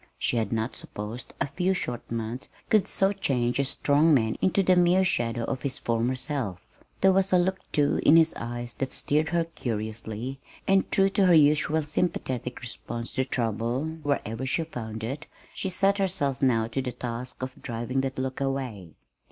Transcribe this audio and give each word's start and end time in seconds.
She 0.17 0.37
had 0.37 0.51
not 0.51 0.75
supposed 0.75 1.31
a 1.39 1.45
few 1.45 1.75
short 1.75 2.09
months 2.09 2.47
could 2.71 2.87
so 2.87 3.13
change 3.13 3.59
a 3.59 3.63
strong 3.63 4.15
man 4.15 4.35
into 4.41 4.63
the 4.63 4.75
mere 4.75 5.05
shadow 5.05 5.43
of 5.43 5.61
his 5.61 5.77
former 5.77 6.15
self. 6.15 6.59
There 7.01 7.13
was 7.13 7.31
a 7.31 7.37
look, 7.37 7.59
too, 7.71 7.99
in 8.01 8.17
his 8.17 8.33
eyes 8.33 8.73
that 8.79 8.91
stirred 8.93 9.29
her 9.29 9.43
curiously; 9.43 10.39
and, 10.67 10.89
true 10.91 11.09
to 11.09 11.27
her 11.27 11.35
usual 11.35 11.83
sympathetic 11.83 12.61
response 12.61 13.13
to 13.13 13.25
trouble 13.25 13.85
wherever 14.01 14.43
she 14.47 14.63
found 14.63 15.03
it, 15.03 15.27
she 15.53 15.69
set 15.69 15.99
herself 15.99 16.41
now 16.41 16.65
to 16.69 16.81
the 16.81 16.93
task 16.93 17.43
of 17.43 17.61
driving 17.61 18.01
that 18.01 18.17
look 18.17 18.41
away. 18.41 18.95